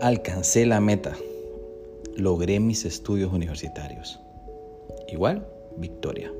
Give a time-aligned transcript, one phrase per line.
[0.00, 1.16] Alcancé la meta.
[2.14, 4.20] Logré mis estudios universitarios.
[5.08, 5.44] Igual,
[5.76, 6.32] victoria.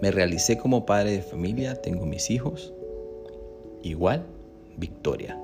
[0.00, 2.72] Me realicé como padre de familia, tengo mis hijos.
[3.82, 4.24] Igual,
[4.76, 5.36] victoria.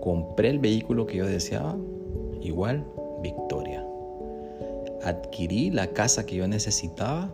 [0.00, 1.76] Compré el vehículo que yo deseaba.
[2.42, 2.84] Igual,
[3.22, 3.86] victoria.
[5.04, 7.30] Adquirí la casa que yo necesitaba.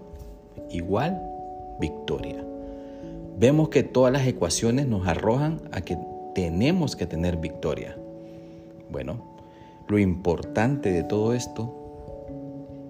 [0.68, 1.22] Igual,
[1.80, 2.44] victoria.
[3.38, 5.96] Vemos que todas las ecuaciones nos arrojan a que
[6.36, 7.96] tenemos que tener victoria.
[8.90, 9.24] Bueno,
[9.88, 11.74] lo importante de todo esto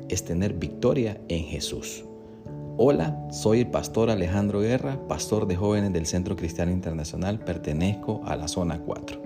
[0.08, 2.04] es tener victoria en Jesús.
[2.76, 8.34] Hola, soy el pastor Alejandro Guerra, pastor de jóvenes del Centro Cristiano Internacional, pertenezco a
[8.34, 9.22] la zona 4.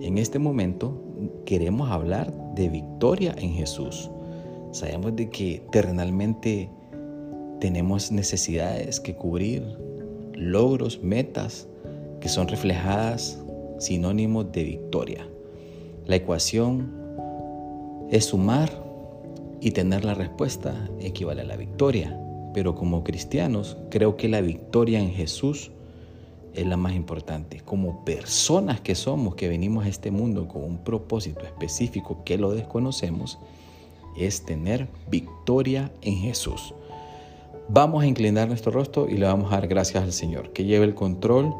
[0.00, 0.98] En este momento
[1.44, 4.10] queremos hablar de victoria en Jesús.
[4.70, 6.70] Sabemos de que terrenalmente
[7.60, 9.62] tenemos necesidades que cubrir,
[10.32, 11.68] logros, metas,
[12.22, 13.38] que son reflejadas
[13.78, 15.28] sinónimos de victoria.
[16.06, 16.94] La ecuación
[18.10, 18.70] es sumar
[19.60, 22.16] y tener la respuesta equivale a la victoria.
[22.54, 25.72] Pero como cristianos creo que la victoria en Jesús
[26.54, 27.60] es la más importante.
[27.60, 32.52] Como personas que somos, que venimos a este mundo con un propósito específico que lo
[32.52, 33.40] desconocemos,
[34.16, 36.72] es tener victoria en Jesús.
[37.68, 40.84] Vamos a inclinar nuestro rostro y le vamos a dar gracias al Señor, que lleve
[40.84, 41.52] el control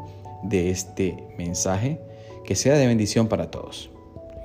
[0.43, 1.99] de este mensaje
[2.43, 3.89] que sea de bendición para todos.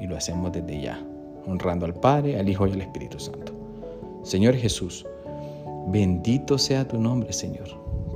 [0.00, 1.04] Y lo hacemos desde ya,
[1.46, 3.52] honrando al Padre, al Hijo y al Espíritu Santo.
[4.22, 5.06] Señor Jesús,
[5.88, 7.68] bendito sea tu nombre, Señor.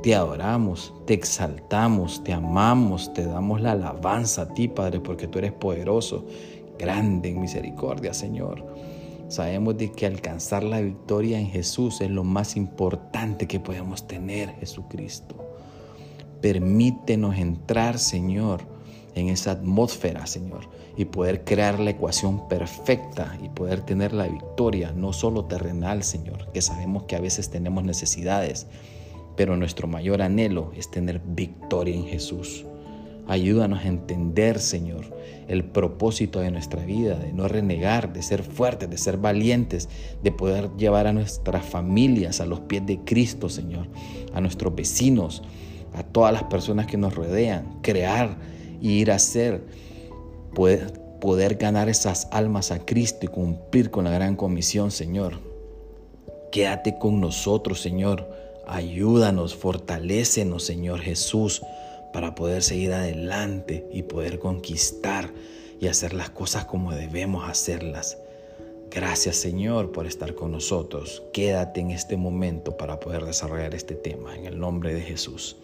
[0.02, 5.38] Te adoramos, te exaltamos, te amamos, te damos la alabanza a ti, Padre, porque tú
[5.38, 6.26] eres poderoso,
[6.78, 8.64] grande en misericordia, Señor.
[9.28, 14.50] Sabemos de que alcanzar la victoria en Jesús es lo más importante que podemos tener,
[14.56, 15.51] Jesucristo.
[16.42, 18.62] Permítenos entrar, Señor,
[19.14, 24.92] en esa atmósfera, Señor, y poder crear la ecuación perfecta y poder tener la victoria,
[24.92, 28.66] no solo terrenal, Señor, que sabemos que a veces tenemos necesidades,
[29.36, 32.66] pero nuestro mayor anhelo es tener victoria en Jesús.
[33.28, 35.16] Ayúdanos a entender, Señor,
[35.46, 39.88] el propósito de nuestra vida, de no renegar, de ser fuertes, de ser valientes,
[40.24, 43.86] de poder llevar a nuestras familias a los pies de Cristo, Señor,
[44.34, 45.44] a nuestros vecinos,
[45.94, 48.36] a todas las personas que nos rodean, crear
[48.80, 49.62] y ir a ser,
[50.54, 55.40] poder, poder ganar esas almas a Cristo y cumplir con la gran comisión, Señor.
[56.50, 58.28] Quédate con nosotros, Señor.
[58.66, 61.62] Ayúdanos, fortalécenos, Señor Jesús,
[62.12, 65.30] para poder seguir adelante y poder conquistar
[65.80, 68.18] y hacer las cosas como debemos hacerlas.
[68.94, 71.22] Gracias Señor por estar con nosotros.
[71.32, 75.56] Quédate en este momento para poder desarrollar este tema en el nombre de Jesús.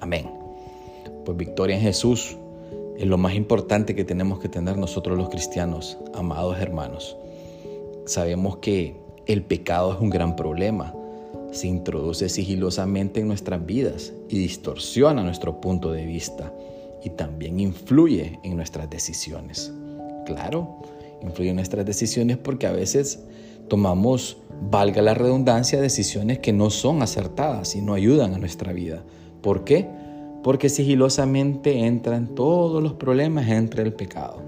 [0.00, 0.30] Amén.
[1.24, 2.36] Pues victoria en Jesús
[2.98, 7.16] es lo más importante que tenemos que tener nosotros los cristianos, amados hermanos.
[8.06, 8.96] Sabemos que
[9.26, 10.94] el pecado es un gran problema.
[11.50, 16.52] Se introduce sigilosamente en nuestras vidas y distorsiona nuestro punto de vista
[17.02, 19.72] y también influye en nuestras decisiones.
[20.24, 20.78] Claro,
[21.22, 23.20] influye en nuestras decisiones porque a veces
[23.68, 24.38] tomamos,
[24.70, 29.02] valga la redundancia, decisiones que no son acertadas y no ayudan a nuestra vida.
[29.46, 29.86] ¿Por qué?
[30.42, 34.42] Porque sigilosamente entran todos los problemas entre el pecado.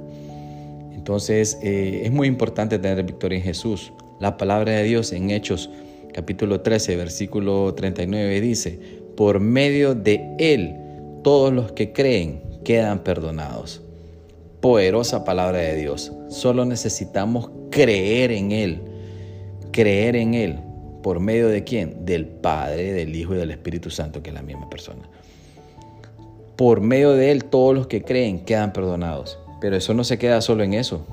[0.92, 3.92] Entonces eh, es muy importante tener victoria en Jesús.
[4.18, 5.70] La palabra de Dios en Hechos
[6.12, 8.80] capítulo 13, versículo 39 dice,
[9.16, 10.74] por medio de Él
[11.22, 13.80] todos los que creen quedan perdonados.
[14.60, 16.10] Poderosa palabra de Dios.
[16.28, 18.80] Solo necesitamos creer en Él.
[19.70, 20.58] Creer en Él.
[21.02, 22.04] ¿Por medio de quién?
[22.04, 25.08] Del Padre, del Hijo y del Espíritu Santo, que es la misma persona.
[26.56, 29.38] Por medio de Él todos los que creen quedan perdonados.
[29.60, 31.06] Pero eso no se queda solo en eso.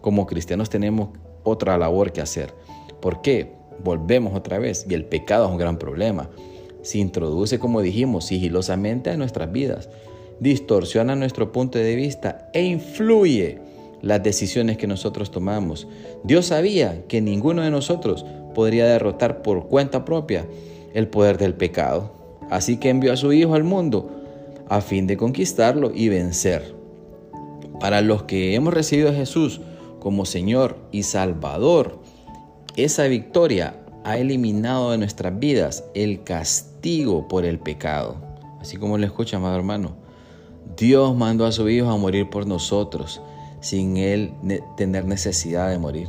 [0.00, 1.10] Como cristianos tenemos
[1.42, 2.52] otra labor que hacer.
[3.00, 3.52] ¿Por qué?
[3.82, 4.86] Volvemos otra vez.
[4.88, 6.30] Y el pecado es un gran problema.
[6.82, 9.88] Se introduce, como dijimos, sigilosamente a nuestras vidas.
[10.38, 13.58] Distorsiona nuestro punto de vista e influye
[14.02, 15.88] las decisiones que nosotros tomamos.
[16.22, 18.24] Dios sabía que ninguno de nosotros
[18.56, 20.46] podría derrotar por cuenta propia
[20.94, 22.10] el poder del pecado.
[22.48, 24.10] Así que envió a su Hijo al mundo
[24.70, 26.74] a fin de conquistarlo y vencer.
[27.78, 29.60] Para los que hemos recibido a Jesús
[30.00, 32.00] como Señor y Salvador,
[32.76, 38.16] esa victoria ha eliminado de nuestras vidas el castigo por el pecado.
[38.58, 39.96] Así como lo escucha, amado hermano.
[40.78, 43.20] Dios mandó a su Hijo a morir por nosotros
[43.60, 44.32] sin Él
[44.78, 46.08] tener necesidad de morir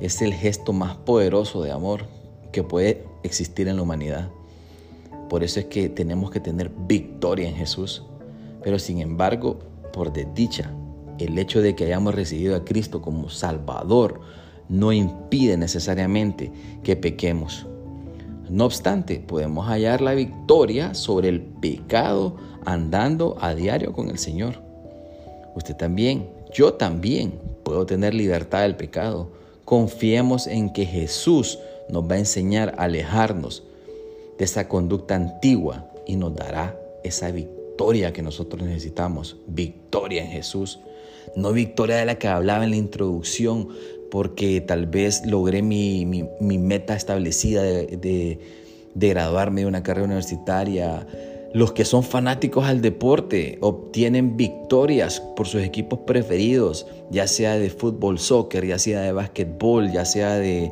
[0.00, 2.06] es el gesto más poderoso de amor
[2.52, 4.28] que puede existir en la humanidad.
[5.28, 8.02] Por eso es que tenemos que tener victoria en Jesús.
[8.62, 9.58] Pero sin embargo,
[9.92, 10.72] por desdicha,
[11.18, 14.20] el hecho de que hayamos recibido a Cristo como Salvador
[14.68, 16.52] no impide necesariamente
[16.82, 17.66] que pequemos.
[18.48, 24.62] No obstante, podemos hallar la victoria sobre el pecado andando a diario con el Señor.
[25.54, 29.30] Usted también, yo también puedo tener libertad del pecado.
[29.68, 31.58] Confiemos en que Jesús
[31.90, 33.64] nos va a enseñar a alejarnos
[34.38, 36.74] de esa conducta antigua y nos dará
[37.04, 39.36] esa victoria que nosotros necesitamos.
[39.46, 40.80] Victoria en Jesús.
[41.36, 43.68] No victoria de la que hablaba en la introducción,
[44.10, 46.06] porque tal vez logré mi,
[46.40, 48.38] meta establecida de,
[48.94, 51.06] de graduarme de una carrera universitaria.
[51.54, 57.70] Los que son fanáticos al deporte obtienen victorias por sus equipos preferidos, ya sea de
[57.70, 60.70] fútbol, soccer, ya sea de básquetbol, ya sea de,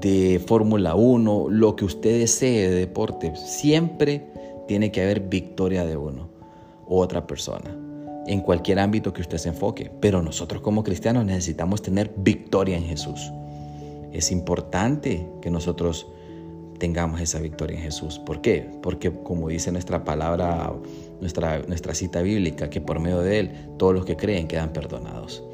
[0.00, 3.34] de Fórmula 1, lo que usted desee de deporte.
[3.34, 4.26] Siempre
[4.68, 6.28] tiene que haber victoria de uno
[6.86, 7.76] u otra persona
[8.26, 9.90] en cualquier ámbito que usted se enfoque.
[10.00, 13.32] Pero nosotros como cristianos necesitamos tener victoria en Jesús.
[14.12, 16.06] Es importante que nosotros
[16.80, 18.18] tengamos esa victoria en Jesús.
[18.18, 18.68] ¿Por qué?
[18.82, 20.72] Porque como dice nuestra palabra,
[21.20, 25.44] nuestra, nuestra cita bíblica, que por medio de Él todos los que creen quedan perdonados.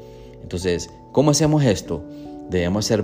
[0.41, 2.03] Entonces, ¿cómo hacemos esto?
[2.49, 3.03] Debemos ser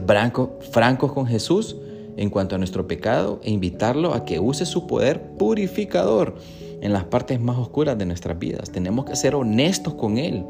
[0.71, 1.75] francos con Jesús
[2.15, 6.35] en cuanto a nuestro pecado e invitarlo a que use su poder purificador
[6.81, 8.71] en las partes más oscuras de nuestras vidas.
[8.71, 10.45] Tenemos que ser honestos con Él.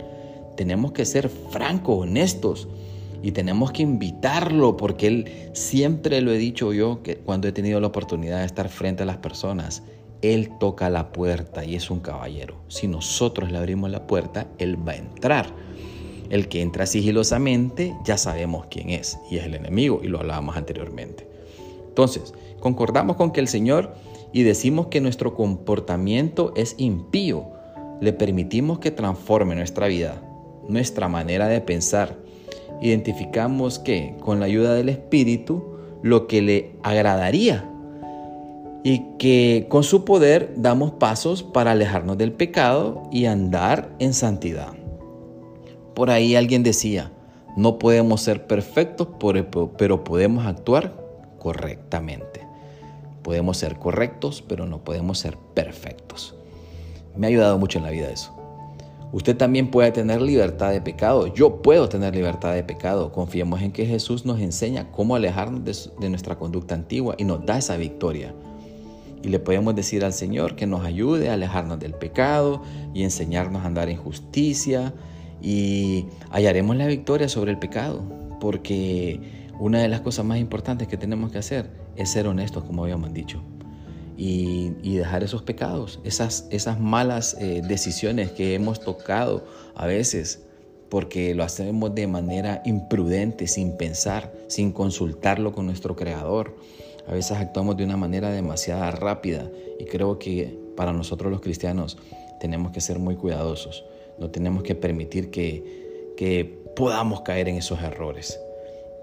[0.56, 2.68] Tenemos que ser francos, honestos.
[3.24, 7.80] Y tenemos que invitarlo porque Él siempre lo he dicho yo que cuando he tenido
[7.80, 9.82] la oportunidad de estar frente a las personas,
[10.22, 12.58] Él toca la puerta y es un caballero.
[12.68, 15.48] Si nosotros le abrimos la puerta, Él va a entrar.
[16.30, 20.58] El que entra sigilosamente ya sabemos quién es y es el enemigo y lo hablábamos
[20.58, 21.28] anteriormente.
[21.88, 23.94] Entonces, concordamos con que el Señor
[24.34, 27.46] y decimos que nuestro comportamiento es impío,
[28.02, 30.22] le permitimos que transforme nuestra vida,
[30.68, 32.23] nuestra manera de pensar.
[32.82, 35.64] Identificamos que con la ayuda del Espíritu
[36.02, 37.70] lo que le agradaría
[38.84, 44.74] y que con su poder damos pasos para alejarnos del pecado y andar en santidad.
[45.94, 47.12] Por ahí alguien decía,
[47.56, 49.08] no podemos ser perfectos,
[49.78, 50.94] pero podemos actuar
[51.40, 52.42] correctamente.
[53.22, 56.36] Podemos ser correctos, pero no podemos ser perfectos.
[57.16, 58.33] Me ha ayudado mucho en la vida eso.
[59.14, 61.28] Usted también puede tener libertad de pecado.
[61.28, 63.12] Yo puedo tener libertad de pecado.
[63.12, 67.60] Confiemos en que Jesús nos enseña cómo alejarnos de, nuestra conducta antigua y nos da
[67.60, 68.34] esa victoria.
[69.22, 72.64] Y le podemos decir al Señor que nos ayude a alejarnos del pecado
[72.96, 74.96] y enseñarnos a andar en justicia.
[75.44, 78.02] Y hallaremos la victoria sobre el pecado.
[78.42, 79.22] Porque
[79.60, 83.14] una de las cosas más importantes que tenemos que hacer es ser honestos, como habíamos
[83.14, 83.44] dicho,
[84.18, 89.46] y, dejar esos pecados, esas, esas malas eh, decisiones que hemos tocado
[89.76, 90.44] a veces,
[90.90, 96.56] porque lo hacemos de manera imprudente, sin pensar, sin consultarlo con nuestro Creador.
[97.08, 99.50] A veces actuamos de una manera demasiado rápida
[99.80, 101.98] y creo que para nosotros los cristianos
[102.40, 103.84] tenemos que ser muy cuidadosos.
[104.20, 106.46] No tenemos que permitir que, que
[106.76, 108.40] podamos caer en esos errores.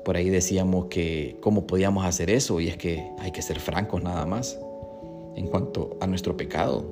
[0.04, 4.02] Por ahí decíamos que cómo podíamos hacer eso y es que hay que ser francos
[4.02, 4.58] nada más
[5.40, 6.84] en cuanto a nuestro pecado.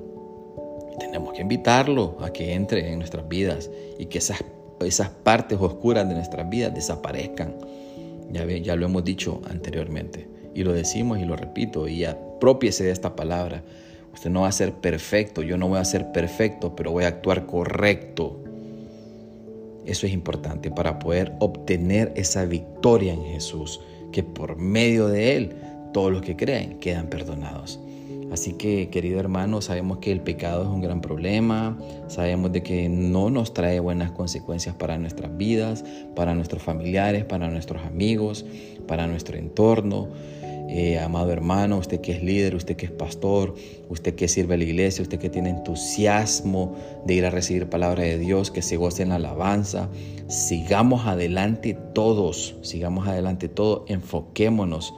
[0.98, 4.44] Tenemos que invitarlo a que entre en nuestras vidas y que esas,
[4.80, 7.54] esas partes oscuras de nuestras vidas desaparezcan.
[8.32, 12.90] Ya, ya lo hemos dicho anteriormente y lo decimos y lo repito y apropiese de
[12.90, 13.62] esta palabra.
[14.12, 17.08] Usted no va a ser perfecto, yo no voy a ser perfecto, pero voy a
[17.08, 18.42] actuar correcto
[19.88, 23.80] eso es importante para poder obtener esa victoria en Jesús,
[24.12, 25.56] que por medio de Él
[25.94, 27.80] todos los que creen quedan perdonados.
[28.30, 32.88] Así que, querido hermano, sabemos que el pecado es un gran problema, sabemos de que
[32.88, 38.44] no nos trae buenas consecuencias para nuestras vidas, para nuestros familiares, para nuestros amigos,
[38.86, 40.08] para nuestro entorno.
[40.70, 43.54] Eh, amado hermano, usted que es líder, usted que es pastor,
[43.88, 48.02] usted que sirve a la iglesia, usted que tiene entusiasmo de ir a recibir palabra
[48.02, 49.88] de Dios, que se goce en la alabanza.
[50.28, 54.92] Sigamos adelante todos, sigamos adelante todos, enfoquémonos,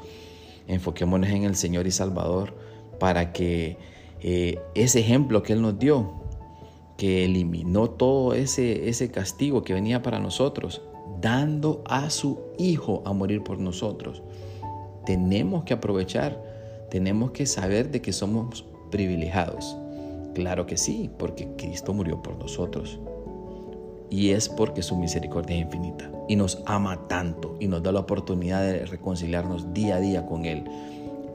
[0.67, 2.60] enfoquémonos en el Señor y Salvador
[3.01, 3.77] para que
[4.21, 6.13] eh, ese ejemplo que Él nos dio,
[6.97, 10.83] que eliminó todo ese, ese castigo que venía para nosotros,
[11.21, 14.23] dando a su Hijo a morir por nosotros
[15.05, 16.41] tenemos que aprovechar,
[16.91, 19.77] tenemos que saber de que somos privilegiados.
[20.35, 23.01] Claro que sí, porque Cristo murió por nosotros.
[24.09, 26.11] Y es porque su misericordia es infinita.
[26.29, 30.45] Y nos ama tanto y nos da la oportunidad de reconciliarnos día a día con
[30.45, 30.65] Él.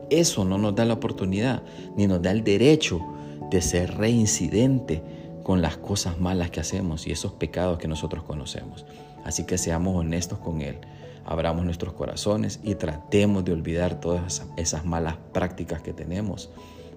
[0.10, 1.64] Eso no nos da la oportunidad
[1.96, 3.02] ni nos da el derecho
[3.50, 5.02] de ser reincidente
[5.44, 8.86] con las cosas malas que hacemos y esos pecados que nosotros conocemos.
[9.24, 10.78] Así que seamos honestos con Él,
[11.26, 16.50] abramos nuestros corazones y tratemos de olvidar todas esas malas prácticas que tenemos,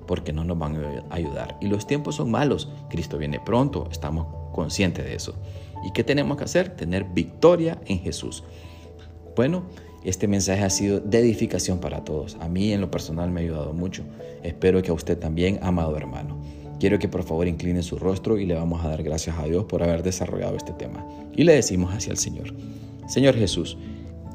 [0.07, 1.59] porque no nos van a ayudar.
[1.61, 5.35] Y los tiempos son malos, Cristo viene pronto, estamos conscientes de eso.
[5.85, 6.77] ¿Y qué tenemos que hacer?
[6.77, 8.45] Tener victoria en Jesús.
[9.37, 9.65] Bueno,
[10.05, 12.37] este mensaje ha sido de edificación para todos.
[12.41, 14.05] A mí en lo personal me ha ayudado mucho.
[14.43, 16.39] Espero que a usted también, amado hermano.
[16.79, 19.65] Quiero que por favor incline su rostro y le vamos a dar gracias a Dios
[19.65, 21.05] por haber desarrollado este tema.
[21.35, 22.55] Y le decimos hacia el Señor.
[23.09, 23.77] Señor Jesús,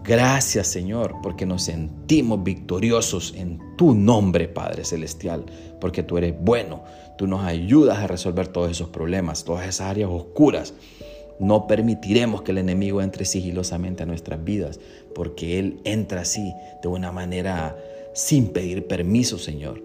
[0.04, 5.46] gracias Señor porque nos sentimos victoriosos en tu nombre, Padre Celestial,
[5.80, 6.84] porque tú eres bueno,
[7.18, 10.74] tú nos ayudas a resolver todos esos problemas, todas esas áreas oscuras.
[11.40, 14.80] No permitiremos que el enemigo entre sigilosamente a nuestras vidas,
[15.16, 17.76] porque Él entra así, de una manera
[18.14, 19.82] sin pedir permiso, Señor.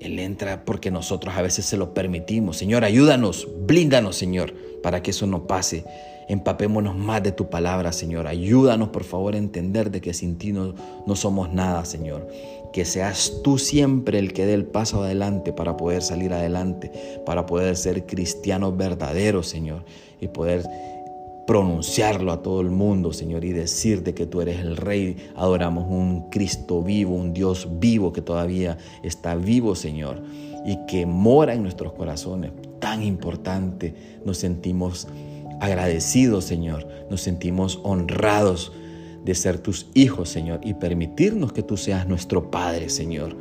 [0.00, 2.56] Él entra porque nosotros a veces se lo permitimos.
[2.56, 5.84] Señor, ayúdanos, blíndanos, Señor, para que eso no pase.
[6.28, 8.26] Empapémonos más de tu palabra, Señor.
[8.26, 10.74] Ayúdanos, por favor, a entender de que sin ti no,
[11.06, 12.28] no somos nada, Señor.
[12.78, 16.92] Que seas tú siempre el que dé el paso adelante para poder salir adelante,
[17.26, 19.84] para poder ser cristianos verdaderos, Señor,
[20.20, 20.62] y poder
[21.44, 25.16] pronunciarlo a todo el mundo, Señor, y decirte que tú eres el Rey.
[25.34, 30.22] Adoramos un Cristo vivo, un Dios vivo que todavía está vivo, Señor,
[30.64, 32.52] y que mora en nuestros corazones.
[32.78, 33.92] Tan importante,
[34.24, 35.08] nos sentimos
[35.60, 38.70] agradecidos, Señor, nos sentimos honrados
[39.24, 43.36] de ser tus hijos, Señor, y permitirnos que tú seas nuestro Padre, Señor.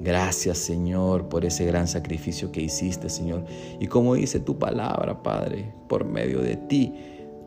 [0.00, 3.44] Gracias, Señor, por ese gran sacrificio que hiciste, Señor.
[3.80, 6.92] Y como dice tu palabra, Padre, por medio de ti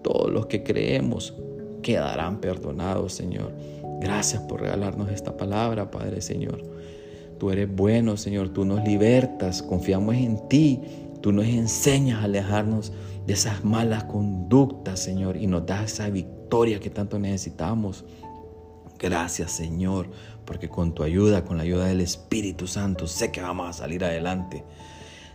[0.04, 1.34] todos los que creemos
[1.82, 3.52] quedarán perdonados, Señor.
[4.00, 6.64] Gracias por regalarnos esta palabra, Padre Señor.
[7.40, 8.50] Tú eres bueno, Señor.
[8.50, 9.62] Tú nos libertas.
[9.62, 10.82] Confiamos en ti.
[11.22, 12.92] Tú nos enseñas a alejarnos
[13.26, 18.06] de esas malas conductas, Señor, y nos das esa victoria que tanto necesitamos.
[19.00, 20.10] Gracias, Señor,
[20.46, 24.04] porque con tu ayuda, con la ayuda del Espíritu Santo, sé que vamos a salir
[24.04, 24.64] adelante.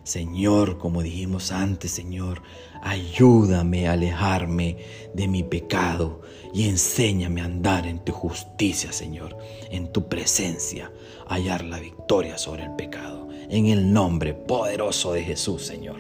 [0.03, 2.43] Señor, como dijimos antes, Señor,
[2.83, 4.79] ayúdame a alejarme
[5.15, 6.23] de mi pecado
[6.55, 9.37] y enséñame a andar en tu justicia, Señor,
[9.71, 10.91] en tu presencia,
[11.29, 13.29] hallar la victoria sobre el pecado.
[13.51, 15.99] En el nombre poderoso de Jesús, Señor.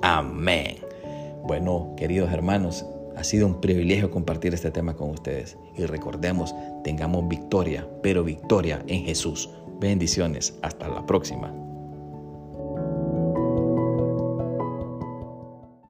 [0.00, 0.89] Amén.
[1.44, 5.58] Bueno, queridos hermanos, ha sido un privilegio compartir este tema con ustedes.
[5.76, 6.54] Y recordemos,
[6.84, 9.50] tengamos victoria, pero victoria en Jesús.
[9.80, 10.58] Bendiciones.
[10.62, 11.69] Hasta la próxima.